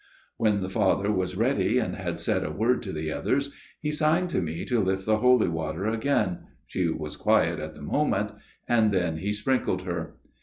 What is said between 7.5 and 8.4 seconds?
at the moment